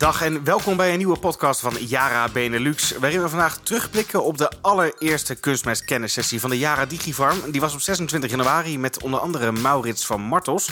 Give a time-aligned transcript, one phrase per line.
[0.00, 2.92] Dag en welkom bij een nieuwe podcast van Yara Benelux.
[2.92, 7.50] Waarin we vandaag terugblikken op de allereerste kunstmestkennissessie van de Yara Digifarm.
[7.50, 10.70] Die was op 26 januari met onder andere Maurits van Martels.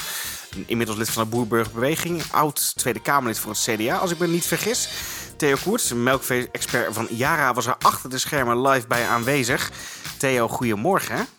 [0.67, 2.23] Inmiddels lid van de Boerburgerbeweging.
[2.31, 4.89] Oud Tweede Kamerlid voor het CDA, als ik me niet vergis.
[5.37, 9.71] Theo Koerts, melkvee-expert van Yara, was er achter de schermen live bij aanwezig.
[10.19, 11.38] Theo, goedemorgen.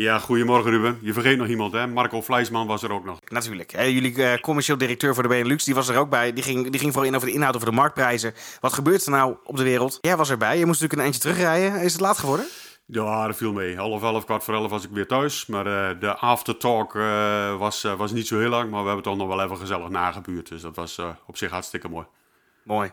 [0.00, 0.98] Ja, goedemorgen Ruben.
[1.00, 1.86] Je vergeet nog iemand, hè?
[1.86, 3.18] Marco Fleisman was er ook nog.
[3.28, 3.72] Natuurlijk.
[3.72, 6.32] Jullie uh, commercieel directeur voor de Benelux, die was er ook bij.
[6.32, 8.34] Die ging, die ging vooral in over de inhoud, over de marktprijzen.
[8.60, 9.98] Wat gebeurt er nou op de wereld?
[10.00, 10.58] Jij was erbij.
[10.58, 11.80] Je moest natuurlijk een eindje terugrijden.
[11.80, 12.46] Is het laat geworden?
[12.86, 13.76] Ja, dat viel mee.
[13.76, 15.46] Half elf, kwart voor elf was ik weer thuis.
[15.46, 18.70] Maar uh, de aftertalk uh, was, was niet zo heel lang.
[18.70, 20.48] Maar we hebben toch nog wel even gezellig nagebuurd.
[20.48, 22.06] Dus dat was op zich hartstikke mooi.
[22.62, 22.90] Mooi.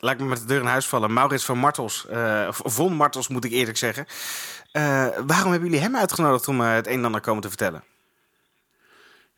[0.00, 1.12] Lijkt me met de deur in huis vallen.
[1.12, 2.06] Maurits van Martels,
[2.48, 4.06] of Von Martels moet ik eerlijk zeggen.
[4.72, 7.84] Uh, waarom hebben jullie hem uitgenodigd om uh, het een en ander komen te vertellen?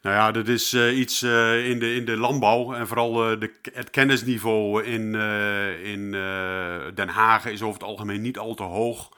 [0.02, 3.90] Nou ja, dat is uh, iets in, de, in de landbouw en vooral de, het
[3.90, 5.14] kennisniveau in,
[5.84, 6.10] in
[6.94, 9.16] Den Haag is over het algemeen niet al te hoog.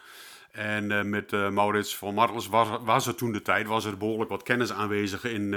[0.53, 4.43] En met Maurits van Martels was, was er toen de tijd, was er behoorlijk wat
[4.43, 5.55] kennis aanwezig in,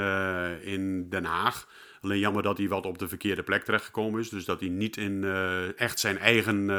[0.61, 1.67] in Den Haag.
[2.03, 4.29] Alleen jammer dat hij wat op de verkeerde plek terechtgekomen is.
[4.29, 5.23] Dus dat hij niet in
[5.75, 6.69] echt zijn eigen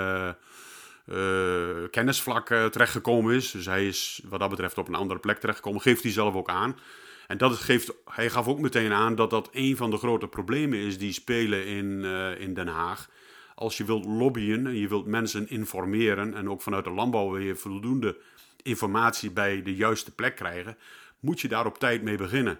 [1.07, 3.51] uh, kennisvlak uh, terechtgekomen is.
[3.51, 5.81] Dus hij is wat dat betreft op een andere plek terechtgekomen.
[5.81, 6.79] Geeft hij zelf ook aan.
[7.27, 10.79] En dat geeft, hij gaf ook meteen aan dat dat een van de grote problemen
[10.79, 12.05] is die spelen in,
[12.39, 13.09] in Den Haag.
[13.55, 17.55] Als je wilt lobbyen en je wilt mensen informeren en ook vanuit de landbouw je
[17.55, 18.17] voldoende
[18.63, 20.77] informatie bij de juiste plek krijgen,
[21.21, 22.59] moet je daar op tijd mee beginnen.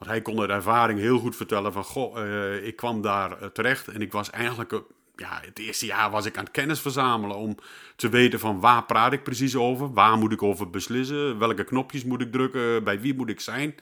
[0.00, 2.18] Want hij kon uit ervaring heel goed vertellen van, goh,
[2.62, 4.82] ik kwam daar terecht en ik was eigenlijk
[5.20, 7.56] ja, het eerste jaar was ik aan het kennis verzamelen om
[7.96, 12.04] te weten van waar praat ik precies over, waar moet ik over beslissen, welke knopjes
[12.04, 13.74] moet ik drukken, bij wie moet ik zijn.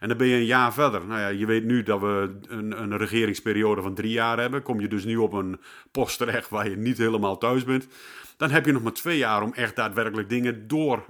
[0.00, 1.06] En dan ben je een jaar verder.
[1.06, 4.62] Nou ja, je weet nu dat we een, een regeringsperiode van drie jaar hebben.
[4.62, 7.88] Kom je dus nu op een post terecht waar je niet helemaal thuis bent.
[8.36, 11.04] Dan heb je nog maar twee jaar om echt daadwerkelijk dingen door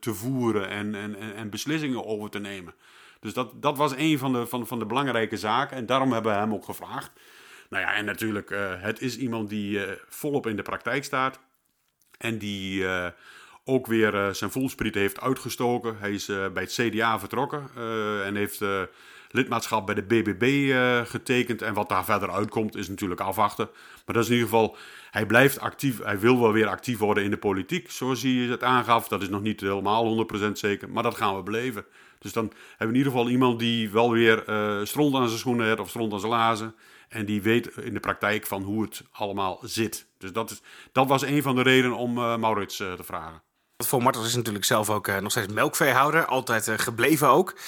[0.00, 2.74] te voeren en, en, en beslissingen over te nemen.
[3.20, 5.76] Dus dat, dat was een van de, van, van de belangrijke zaken.
[5.76, 7.12] En daarom hebben we hem ook gevraagd.
[7.68, 11.40] Nou ja, en natuurlijk, uh, het is iemand die uh, volop in de praktijk staat.
[12.18, 13.06] En die uh,
[13.64, 15.98] ook weer zijn voelspriet heeft uitgestoken.
[15.98, 17.70] Hij is bij het CDA vertrokken
[18.24, 18.58] en heeft
[19.30, 20.74] lidmaatschap bij de BBB
[21.08, 21.62] getekend.
[21.62, 23.68] En wat daar verder uitkomt is natuurlijk afwachten.
[24.06, 24.76] Maar dat is in ieder geval,
[25.10, 26.02] hij blijft actief.
[26.02, 29.08] Hij wil wel weer actief worden in de politiek, zoals hij het aangaf.
[29.08, 31.84] Dat is nog niet helemaal 100% zeker, maar dat gaan we beleven.
[32.18, 34.42] Dus dan hebben we in ieder geval iemand die wel weer
[34.84, 36.74] stront aan zijn schoenen heeft of stront aan zijn lazen.
[37.08, 40.06] En die weet in de praktijk van hoe het allemaal zit.
[40.18, 40.60] Dus dat, is,
[40.92, 43.42] dat was een van de redenen om uh, Maurits uh, te vragen.
[43.84, 47.58] Voor Martens is natuurlijk zelf ook uh, nog steeds melkveehouder, altijd gebleven ook.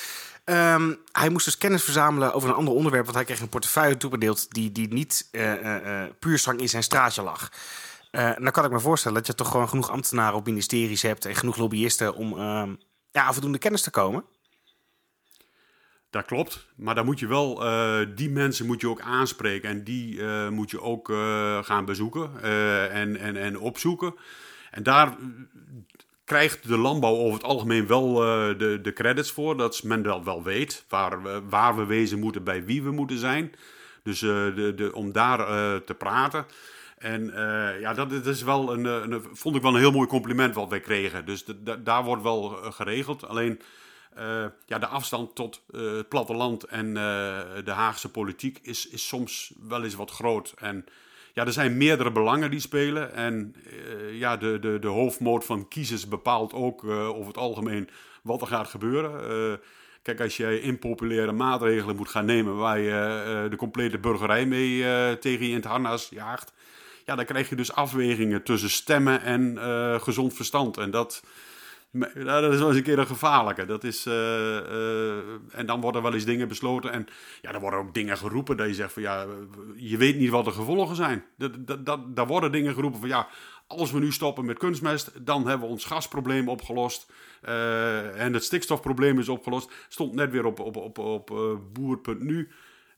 [0.50, 3.96] Um, hij moest dus kennis verzamelen over een ander onderwerp, want hij kreeg een portefeuille
[3.96, 5.28] toebedeeld die, die niet
[6.18, 7.52] puur zang in zijn straatje lag.
[8.10, 11.34] nou kan ik me voorstellen dat je toch gewoon genoeg ambtenaren op ministeries hebt en
[11.34, 12.74] genoeg lobbyisten om ehm,
[13.10, 14.24] ja, afdoende kennis te komen.
[16.10, 19.84] Dat klopt, maar dan moet je wel, uh, die mensen moet je ook aanspreken en
[19.84, 22.42] die uh, moet je ook uh, gaan bezoeken
[22.90, 24.14] en, en, en opzoeken.
[24.70, 25.16] En daar
[26.28, 30.42] krijgt de landbouw over het algemeen wel de, de credits voor, dat men dat wel
[30.42, 33.52] weet, waar, we, waar we wezen moeten, bij wie we moeten zijn.
[34.02, 35.38] Dus de, de, om daar
[35.84, 36.46] te praten.
[36.98, 37.32] En
[37.80, 40.80] ja, dat, is wel een, een, vond ik wel een heel mooi compliment wat wij
[40.80, 41.24] kregen.
[41.24, 41.44] Dus
[41.78, 43.28] daar wordt wel geregeld.
[43.28, 43.60] Alleen
[44.66, 46.94] ja, de afstand tot het platteland en
[47.64, 50.54] de Haagse politiek is, is soms wel eens wat groot.
[50.56, 50.84] En
[51.38, 53.14] ja, er zijn meerdere belangen die spelen.
[53.14, 53.54] En
[54.12, 57.88] ja, de, de, de hoofdmoot van kiezers bepaalt ook over het algemeen
[58.22, 59.60] wat er gaat gebeuren.
[60.02, 64.78] kijk, als je impopulaire maatregelen moet gaan nemen waar je de complete burgerij mee
[65.18, 66.52] tegen je in het harnas jaagt.
[67.04, 69.58] Ja, dan krijg je dus afwegingen tussen stemmen en
[70.00, 70.76] gezond verstand.
[70.76, 71.22] En dat,
[71.90, 73.64] nou, dat is wel eens een keer een gevaarlijke.
[73.64, 75.16] Dat is, uh, uh,
[75.52, 76.92] en dan worden wel eens dingen besloten.
[76.92, 77.06] En
[77.42, 79.26] ja, er worden ook dingen geroepen dat je zegt van ja,
[79.76, 81.24] je weet niet wat de gevolgen zijn.
[82.14, 83.28] Daar worden dingen geroepen van ja,
[83.66, 87.12] als we nu stoppen met kunstmest, dan hebben we ons gasprobleem opgelost.
[87.48, 89.72] Uh, en het stikstofprobleem is opgelost.
[89.88, 91.30] Stond net weer op, op, op, op
[91.72, 92.48] boer.nu.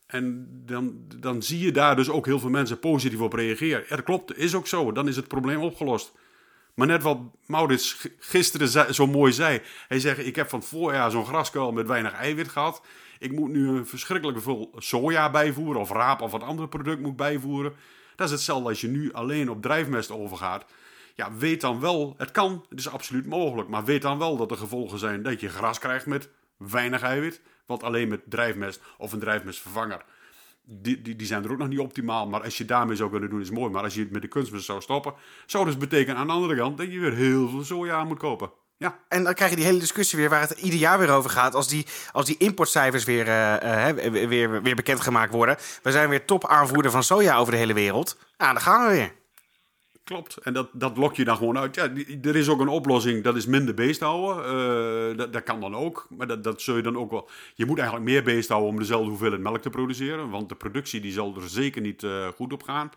[0.06, 3.84] En dan, dan zie je daar dus ook heel veel mensen positief op reageren.
[3.88, 4.92] Dat klopt, is ook zo.
[4.92, 6.12] Dan is het probleem opgelost.
[6.74, 9.60] Maar net wat Maurits gisteren zo mooi zei.
[9.88, 12.82] Hij zegt, ik heb van het voorjaar zo'n graskuil met weinig eiwit gehad.
[13.18, 15.80] Ik moet nu een verschrikkelijke veel soja bijvoeren.
[15.80, 17.72] Of raap of wat ander product moet bijvoeren.
[18.16, 20.64] Dat is hetzelfde als je nu alleen op drijfmest overgaat.
[21.14, 23.68] Ja, weet dan wel, het kan, het is absoluut mogelijk.
[23.68, 27.40] Maar weet dan wel dat de gevolgen zijn dat je gras krijgt met weinig eiwit.
[27.66, 30.04] Wat alleen met drijfmest of een drijfmestvervanger
[30.62, 32.26] die, die, die zijn er ook nog niet optimaal.
[32.28, 33.70] Maar als je daarmee zou kunnen doen, is mooi.
[33.70, 35.14] Maar als je het met de kunstmest zou stoppen,
[35.46, 38.50] zou dus betekenen aan de andere kant dat je weer heel veel soja moet kopen.
[38.76, 38.98] Ja.
[39.08, 41.54] En dan krijg je die hele discussie weer waar het ieder jaar weer over gaat.
[41.54, 45.56] Als die, als die importcijfers weer, uh, weer, weer bekendgemaakt worden.
[45.82, 48.18] We zijn weer topaanvoerder van soja over de hele wereld.
[48.36, 49.12] Nou, dan gaan we weer.
[50.10, 50.36] Klopt.
[50.36, 51.74] En dat, dat lok je dan gewoon uit.
[51.74, 51.92] Ja,
[52.22, 55.10] er is ook een oplossing, dat is minder beest houden.
[55.10, 56.06] Uh, dat, dat kan dan ook.
[56.08, 57.28] Maar dat, dat zul je dan ook wel...
[57.54, 60.30] Je moet eigenlijk meer beest houden om dezelfde hoeveelheid melk te produceren.
[60.30, 62.90] Want de productie die zal er zeker niet uh, goed op gaan.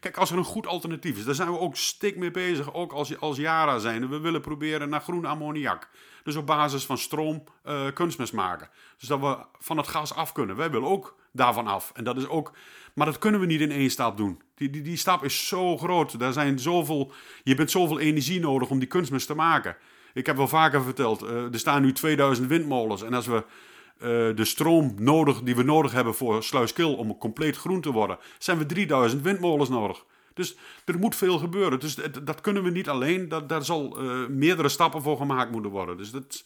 [0.00, 2.74] Kijk, als er een goed alternatief is, daar zijn we ook stik mee bezig.
[2.74, 4.08] Ook als, als Yara zijn.
[4.08, 5.88] We willen proberen naar groen ammoniak.
[6.22, 8.68] Dus op basis van stroom uh, kunstmest maken.
[8.98, 10.56] Dus dat we van het gas af kunnen.
[10.56, 11.92] Wij willen ook daarvan af.
[11.94, 12.52] En dat is ook...
[12.98, 14.40] Maar dat kunnen we niet in één stap doen.
[14.54, 16.18] Die, die, die stap is zo groot.
[16.18, 17.12] Daar zijn zoveel,
[17.42, 19.76] je bent zoveel energie nodig om die kunstmest te maken.
[20.12, 23.02] Ik heb wel vaker verteld, uh, er staan nu 2000 windmolens.
[23.02, 27.56] En als we uh, de stroom nodig, die we nodig hebben voor Sluiskil om compleet
[27.56, 30.04] groen te worden, zijn we 3000 windmolens nodig.
[30.34, 31.80] Dus er moet veel gebeuren.
[31.80, 33.28] Dus dat, kunnen we niet alleen.
[33.28, 35.96] Dat, daar zal uh, meerdere stappen voor gemaakt moeten worden.
[35.96, 36.44] Dus dat,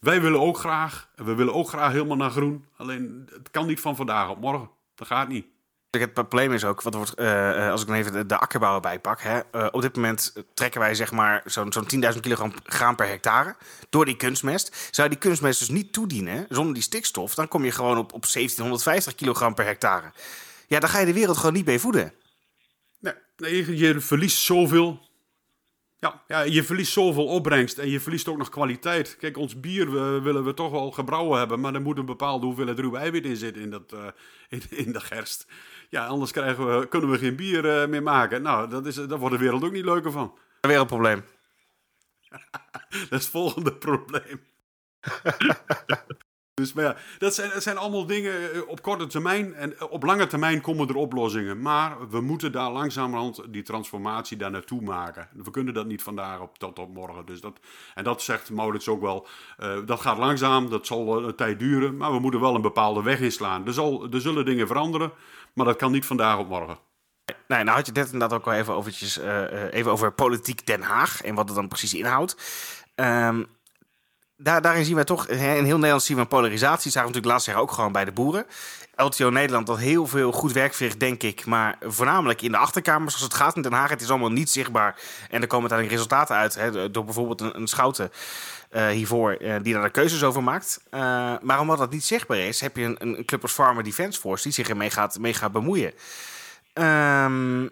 [0.00, 1.08] wij willen ook graag.
[1.16, 2.64] We willen ook graag helemaal naar groen.
[2.76, 4.70] Alleen het kan niet van vandaag op morgen.
[4.94, 5.46] Dat gaat niet.
[6.00, 9.20] Het probleem is ook, wat wordt, uh, als ik dan even de, akkerbouw bijpak.
[9.20, 13.06] Hè, uh, op dit moment trekken wij zeg maar zo'n zo'n 10.000 kilogram graan per
[13.06, 13.56] hectare
[13.90, 14.88] door die kunstmest.
[14.90, 18.26] Zou die kunstmest dus niet toedienen zonder die stikstof, dan kom je gewoon op, op
[18.32, 20.12] 1750 kilogram per hectare.
[20.66, 22.12] Ja, dan ga je de wereld gewoon niet mee voeden.
[23.36, 25.12] Nee, je verliest zoveel.
[25.98, 29.16] Ja, ja, je verliest zoveel opbrengst en je verliest ook nog kwaliteit.
[29.16, 29.90] Kijk, ons bier
[30.22, 33.36] willen we toch wel gebrouwen hebben, maar er moet een bepaalde hoeveelheid ruwe eiwit in
[33.36, 34.06] zitten in, dat, uh,
[34.84, 35.46] in de gerst.
[35.94, 38.42] Ja, anders krijgen we, kunnen we geen bier uh, meer maken.
[38.42, 40.38] Nou, dat is, daar wordt de wereld ook niet leuker van.
[40.60, 41.24] Een wereldprobleem.
[42.88, 44.40] dat is het volgende probleem.
[46.54, 49.54] dus ja, dat zijn, zijn allemaal dingen eh, op korte termijn.
[49.54, 51.62] En op lange termijn komen er oplossingen.
[51.62, 55.28] Maar we moeten daar langzamerhand die transformatie daar naartoe maken.
[55.32, 57.26] We kunnen dat niet vandaag op, tot op morgen.
[57.26, 57.58] Dus dat,
[57.94, 59.26] en dat zegt Maurits ook wel.
[59.58, 61.96] Uh, dat gaat langzaam, dat zal een tijd duren.
[61.96, 63.66] Maar we moeten wel een bepaalde weg inslaan.
[63.66, 65.12] Er, zal, er zullen dingen veranderen.
[65.52, 66.78] Maar dat kan niet vandaag op morgen.
[67.48, 70.82] Nee, nou had je net inderdaad ook wel even, overtjes, uh, even over politiek Den
[70.82, 72.36] Haag en wat het dan precies inhoudt.
[72.94, 73.46] Um,
[74.36, 76.90] daar, daarin zien wij toch, in heel Nederland zien we een polarisatie.
[76.90, 78.46] Zagen we natuurlijk laatst jaar ook gewoon bij de boeren.
[78.96, 81.46] LTO Nederland dat heel veel goed werk verricht, denk ik.
[81.46, 83.90] Maar voornamelijk in de achterkamers, als het gaat in Den Haag.
[83.90, 85.00] Het is allemaal niet zichtbaar.
[85.30, 86.54] En er komen uiteindelijk resultaten uit.
[86.54, 88.10] Hè, door bijvoorbeeld een, schouten
[88.72, 90.80] uh, hiervoor, uh, die daar de keuzes over maakt.
[90.90, 91.00] Uh,
[91.40, 94.42] maar omdat dat niet zichtbaar is, heb je een, een club als Farmer Defence Force
[94.42, 95.92] die zich ermee gaat, mee gaat bemoeien.
[96.74, 97.70] Um,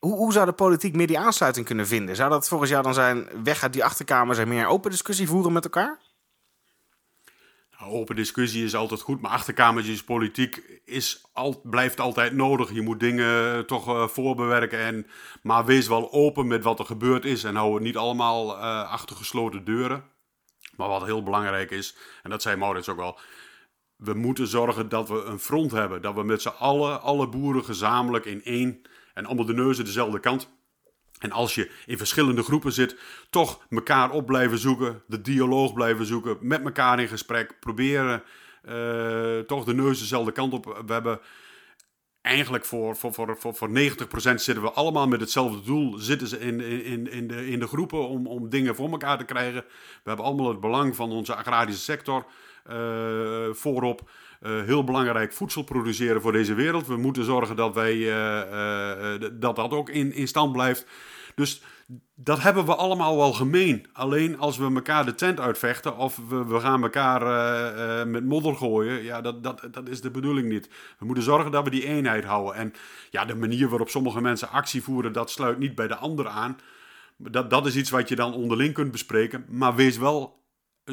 [0.00, 2.16] hoe, hoe, zou de politiek meer die aansluiting kunnen vinden?
[2.16, 5.52] Zou dat volgens jou dan zijn weg uit die achterkamers en meer open discussie voeren
[5.52, 5.98] met elkaar?
[7.78, 12.72] Nou, open discussie is altijd goed, maar achterkamertjes politiek is al, blijft altijd nodig.
[12.72, 14.78] Je moet dingen toch uh, voorbewerken.
[14.78, 15.06] En,
[15.42, 18.90] maar wees wel open met wat er gebeurd is en hou het niet allemaal uh,
[18.90, 20.04] achter gesloten deuren.
[20.76, 23.18] Maar wat heel belangrijk is, en dat zei Maurits ook al,
[23.96, 26.02] we moeten zorgen dat we een front hebben.
[26.02, 28.82] Dat we met z'n allen, alle boeren gezamenlijk in één
[29.14, 30.50] en allemaal de neuzen dezelfde kant.
[31.18, 32.96] En als je in verschillende groepen zit,
[33.30, 38.22] toch elkaar op blijven zoeken, de dialoog blijven zoeken, met elkaar in gesprek, proberen
[38.68, 40.82] uh, toch de neus dezelfde kant op.
[40.86, 41.20] We hebben
[42.20, 43.72] eigenlijk voor, voor, voor, voor, voor 90%
[44.12, 45.98] zitten we allemaal met hetzelfde doel.
[45.98, 49.24] Zitten ze in, in, in, de, in de groepen om, om dingen voor elkaar te
[49.24, 49.64] krijgen.
[50.02, 52.26] We hebben allemaal het belang van onze agrarische sector
[52.70, 54.10] uh, voorop.
[54.40, 56.86] Uh, heel belangrijk voedsel produceren voor deze wereld.
[56.86, 60.86] We moeten zorgen dat wij, uh, uh, dat, dat ook in, in stand blijft.
[61.34, 61.62] Dus
[62.14, 63.86] dat hebben we allemaal wel gemeen.
[63.92, 67.22] Alleen als we elkaar de tent uitvechten of we, we gaan elkaar
[68.06, 70.68] met modder gooien, ja, dat, dat, dat is de bedoeling niet.
[70.98, 72.54] We moeten zorgen dat we die eenheid houden.
[72.54, 72.72] En
[73.10, 76.56] ja, de manier waarop sommige mensen actie voeren, dat sluit niet bij de ander aan.
[77.16, 79.44] Dat, dat is iets wat je dan onderling kunt bespreken.
[79.48, 80.39] Maar wees wel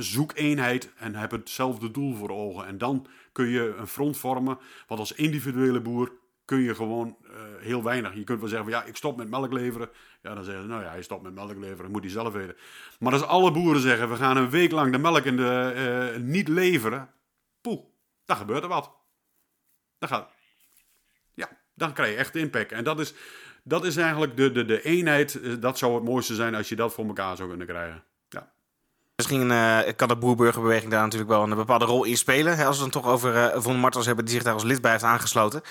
[0.04, 2.66] zoek eenheid en heb hetzelfde doel voor ogen.
[2.66, 4.58] En dan kun je een front vormen.
[4.88, 6.12] Want als individuele boer
[6.48, 8.16] kun je gewoon uh, heel weinig.
[8.16, 9.90] Je kunt wel zeggen van ja, ik stop met melk leveren.
[10.22, 12.56] Ja, dan zeggen ze nou ja, hij stopt met melk leveren, moet hij zelf weten.
[13.00, 16.48] Maar als alle boeren zeggen we gaan een week lang de melk de, uh, niet
[16.48, 17.10] leveren.
[17.62, 17.80] Poeh,
[18.26, 18.92] dan gebeurt er wat.
[20.00, 20.30] Dan gaat,
[21.34, 22.72] ja, dan krijg je echt impact.
[22.72, 23.14] En dat is,
[23.64, 25.62] dat is eigenlijk de, de, de eenheid.
[25.62, 28.04] Dat zou het mooiste zijn als je dat voor elkaar zou kunnen krijgen.
[29.18, 32.58] Misschien uh, kan de boerburgerbeweging daar natuurlijk wel een bepaalde rol in spelen.
[32.58, 34.64] Hè, als we het dan toch over uh, Von Martels hebben die zich daar als
[34.64, 35.62] lid bij heeft aangesloten.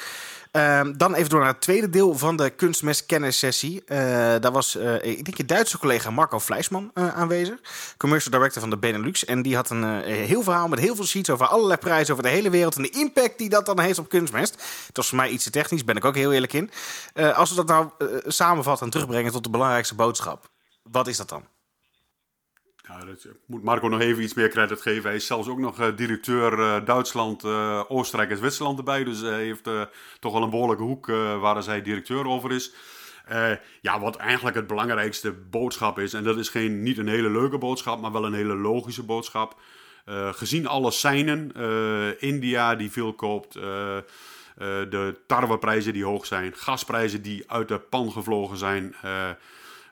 [0.53, 3.83] Uh, dan even door naar het tweede deel van de kunstmest-kennissessie.
[3.87, 3.99] Uh,
[4.41, 7.59] daar was, ik denk je Duitse collega Marco Fleisman aanwezig.
[7.97, 9.25] Commercial Director van de Benelux.
[9.25, 12.31] En die had een heel verhaal met heel veel sheets over allerlei prijzen over de
[12.31, 12.77] hele wereld.
[12.77, 14.55] En de impact die dat dan heeft op kunstmest.
[14.87, 16.71] Het was voor mij iets te technisch, ben ik ook heel eerlijk in.
[17.35, 17.91] als we dat nou
[18.27, 20.51] samenvatten en terugbrengen tot de belangrijkste boodschap.
[20.83, 21.56] Wat is dat dan?
[22.89, 25.03] Ja, dat moet Marco nog even iets meer credit geven.
[25.03, 29.05] Hij is zelfs ook nog uh, directeur uh, Duitsland, uh, Oostenrijk en Zwitserland erbij.
[29.05, 29.71] Dus hij heeft
[30.21, 31.07] toch wel een behoorlijke hoek
[31.41, 32.73] waar hij directeur over is.
[33.81, 36.13] ja, wat eigenlijk het belangrijkste boodschap is.
[36.13, 39.61] En dat is geen, niet een hele leuke boodschap, maar wel een hele logische boodschap.
[40.31, 41.53] gezien alle seinen,
[42.21, 43.53] India die veel koopt,
[44.89, 48.95] de tarweprijzen die hoog zijn, gasprijzen die uit de pan gevlogen zijn...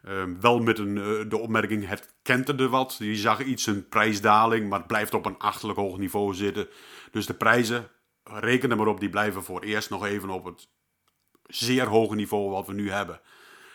[0.05, 2.97] Ehm, wel met een, uh, de opmerking, het kenterde wat.
[2.99, 6.69] Je zag iets een prijsdaling, maar het blijft op een achterlijk hoog niveau zitten.
[7.11, 7.89] Dus de prijzen,
[8.25, 10.69] reken er maar op, die blijven voor eerst nog even op het
[11.47, 13.21] zeer hoge niveau wat we nu hebben.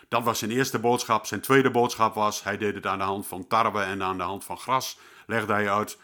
[0.07, 1.25] Dat was zijn eerste boodschap.
[1.25, 4.23] Zijn tweede boodschap was, hij deed het aan de hand van tarwe en aan de
[4.23, 4.97] hand van gras.
[5.27, 5.97] Legde hij uit,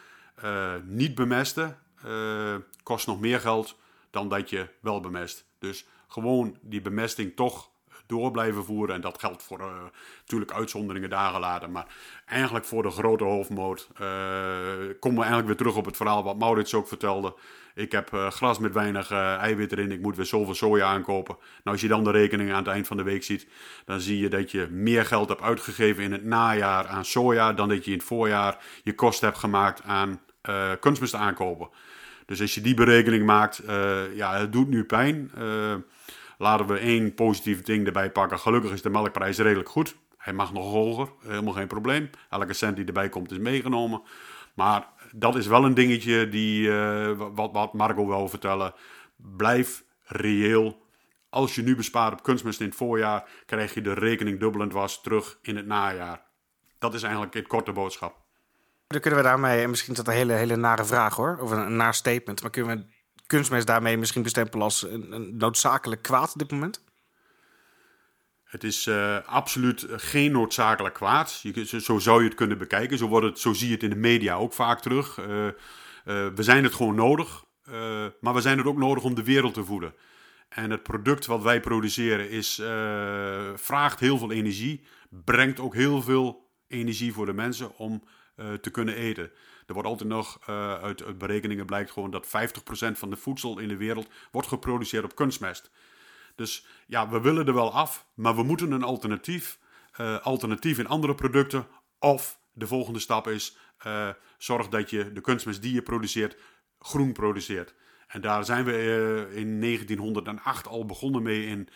[0.44, 3.78] uh, niet bemesten uh, kost nog meer geld
[4.10, 5.46] dan dat je wel bemest.
[5.60, 7.70] Dus gewoon die bemesting toch
[8.08, 8.96] door blijven voeren.
[8.96, 9.66] En dat geldt voor uh,
[10.20, 11.72] natuurlijk uitzonderingen daar gelaten.
[11.72, 11.86] Maar
[12.26, 13.98] eigenlijk voor de grote hoofdmoot uh,
[15.00, 17.36] komen we eigenlijk weer terug op het verhaal wat Maurits ook vertelde.
[17.76, 19.92] Ik heb uh, gras met weinig eiwit erin.
[19.92, 21.36] Ik moet weer zoveel soja aankopen.
[21.36, 23.48] Nou, als je dan de rekening aan het eind van de week ziet,
[23.86, 27.70] dan zie je dat je meer geld hebt uitgegeven in het najaar aan soja dan
[27.70, 30.22] dat je in het voorjaar je kosten hebt gemaakt aan
[30.80, 31.70] kunstmest aankopen.
[32.26, 33.62] Dus als je die berekening maakt,
[34.14, 35.32] ja, het doet nu pijn.
[36.38, 38.40] Laten we één positief ding erbij pakken.
[38.40, 39.96] Gelukkig is de melkprijs redelijk goed.
[40.18, 42.10] Hij mag nog hoger, helemaal geen probleem.
[42.30, 44.02] Elke cent die erbij komt is meegenomen.
[44.54, 48.74] Maar dat is wel een dingetje die, uh, wat, wat Marco wil vertellen.
[49.16, 50.84] Blijf reëel.
[51.30, 55.02] Als je nu bespaart op kunstmest in het voorjaar, krijg je de rekening dubbelend was
[55.02, 56.26] terug in het najaar.
[56.80, 58.24] Dat is eigenlijk het korte boodschap.
[58.88, 61.66] Dan kunnen we daarmee, misschien is dat een hele, hele nare vraag hoor, of een,
[61.66, 62.95] een naar statement, maar kunnen we
[63.28, 66.84] kunstmest daarmee misschien bestempelen als een, noodzakelijk kwaad op dit moment?
[68.44, 71.40] Het is uh, absoluut geen noodzakelijk kwaad.
[71.42, 72.98] Je, zo zou je het kunnen bekijken.
[72.98, 75.18] Zo, wordt het, zo zie je het in de media ook vaak terug.
[75.18, 75.52] Uh, uh,
[76.06, 77.44] we zijn het gewoon nodig.
[78.20, 79.94] maar we zijn het ook nodig om de wereld te voeden.
[80.50, 82.62] En het product wat wij produceren is,
[83.56, 84.86] vraagt heel veel energie.
[85.10, 88.04] Brengt ook heel veel energie voor de mensen om
[88.62, 89.32] te kunnen eten.
[89.66, 92.30] Er wordt altijd nog, uh, uit, berekeningen blijkt gewoon dat 50%
[92.98, 95.72] van de voedsel in de wereld wordt geproduceerd op kunstmest.
[96.36, 99.60] Dus ja, we willen er wel af, maar we moeten een alternatief,
[100.00, 101.68] uh, alternatief in andere producten.
[102.00, 103.58] Of de volgende stap is,
[103.88, 106.38] uh, zorg dat je de kunstmest die je produceert,
[106.80, 107.74] groen produceert.
[108.08, 108.72] En daar zijn we
[109.34, 111.70] in 1908 al begonnen mee in,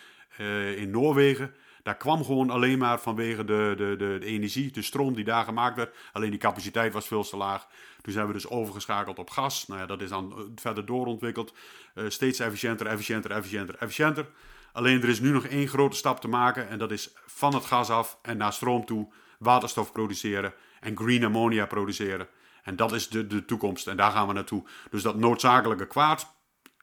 [0.77, 1.53] in Noorwegen.
[1.83, 5.43] Daar kwam gewoon alleen maar vanwege de, de, de, de, energie, de stroom die daar
[5.43, 5.95] gemaakt werd.
[6.13, 7.67] Alleen die capaciteit was veel te laag.
[8.01, 9.67] Toen zijn we dus overgeschakeld op gas.
[9.67, 11.53] Nou ja, dat is dan eh, verder doorontwikkeld.
[11.95, 14.29] Uh, steeds efficiënter, efficiënter, efficiënter, efficiënter.
[14.71, 16.69] Alleen er is nu nog één grote stap te maken.
[16.69, 20.53] En dat is van het gas af en naar stroom toe waterstof produceren.
[20.79, 22.27] En green ammonia produceren.
[22.63, 23.88] En dat is de, de toekomst.
[23.88, 24.63] En daar gaan we naartoe.
[24.89, 26.33] Dus dat noodzakelijke kwaad,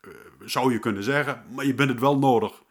[0.03, 1.45] uh, zou je kunnen zeggen.
[1.51, 2.63] Maar je bent het wel nodig.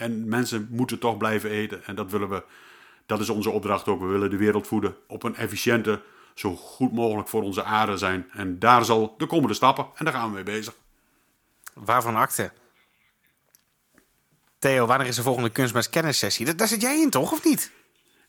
[0.00, 1.84] En mensen moeten toch blijven eten.
[1.84, 2.42] En dat willen we.
[3.06, 4.00] Dat is onze opdracht ook.
[4.00, 6.02] We willen de wereld voeden op een efficiënte,
[6.34, 8.26] zo goed mogelijk voor onze aarde zijn.
[8.32, 9.86] En daar zal de komende stappen.
[9.94, 10.74] En daar gaan we mee bezig.
[11.74, 12.52] Waarvan akte?
[14.58, 15.92] Theo, wanneer is de volgende kunstmest
[16.58, 17.72] Daar zit jij in toch, of niet?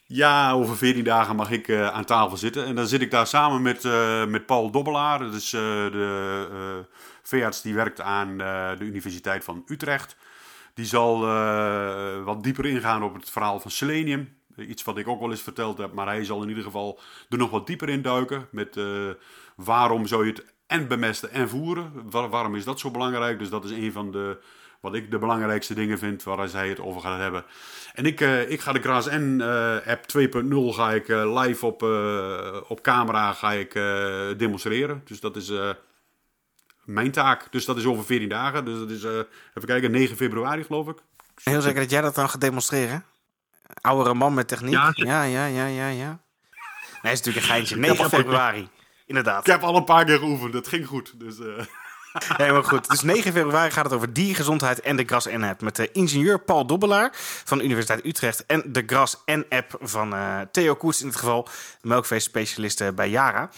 [0.05, 2.65] Ja, over 14 dagen mag ik uh, aan tafel zitten.
[2.65, 5.19] En dan zit ik daar samen met, uh, met Paul Dobbelaar.
[5.19, 6.85] Dat is uh, de
[7.23, 10.15] veearts die werkt aan de Universiteit van Utrecht.
[10.73, 14.39] Die zal uh, wat dieper ingaan op het verhaal van selenium.
[14.57, 16.99] Iets wat ik ook wel eens verteld heb, maar hij zal in ieder geval
[17.29, 18.47] er nog wat dieper in duiken.
[18.51, 19.09] Met uh,
[19.55, 21.91] waarom zou je het en bemesten en voeren?
[22.09, 23.39] Waar, waarom is dat zo belangrijk?
[23.39, 24.37] Dus dat is een van de,
[24.79, 27.45] wat ik de belangrijkste dingen vind waar zij het over gaat hebben.
[27.93, 29.41] En ik, uh, ik ga de Gras N
[29.85, 31.81] app 2.0 ga ik live op,
[32.67, 33.73] op camera ga ik,
[34.37, 35.01] demonstreren.
[35.05, 35.51] Dus dat is
[36.93, 37.47] mijn taak.
[37.51, 38.65] Dus dat is over 14 dagen.
[38.65, 39.11] Dus dat is, uh,
[39.53, 40.97] even kijken, 9 februari geloof ik.
[41.43, 43.05] Heel zeker dat jij dat dan gaat demonstreren?
[43.81, 44.73] Oudere man met techniek?
[44.73, 45.87] Ja, ja, ja, ja, ja.
[45.87, 46.19] ja.
[47.01, 47.77] Nee, is natuurlijk een geintje.
[47.77, 48.69] 9 februari,
[49.05, 49.47] inderdaad.
[49.47, 51.19] Ik heb al een paar keer geoefend, dat ging goed.
[51.19, 51.47] Dus, uh...
[52.11, 52.89] Helemaal goed.
[52.89, 55.61] Dus 9 februari gaat het over diergezondheid en de Gras N-app.
[55.61, 57.09] Met de ingenieur Paul Dobbelaar
[57.43, 58.45] van de Universiteit Utrecht.
[58.45, 61.47] En de Gras N-app van uh, Theo Koets in het geval.
[61.81, 63.49] Melkveestspecialist bij Yara.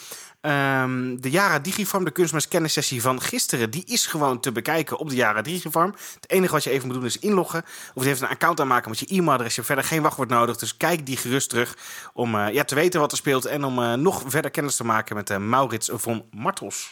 [0.45, 5.15] Um, de Jara Digifarm, de kunstmestkennissessie van gisteren, die is gewoon te bekijken op de
[5.15, 5.95] Jara Digifarm.
[6.13, 7.63] Het enige wat je even moet doen is inloggen.
[7.93, 9.49] Of je even een account aanmaken met je e-mailadres.
[9.49, 10.57] Je hebt verder geen wachtwoord nodig.
[10.57, 11.77] Dus kijk die gerust terug
[12.13, 13.45] om uh, ja, te weten wat er speelt.
[13.45, 16.91] En om uh, nog verder kennis te maken met uh, Maurits von Martels.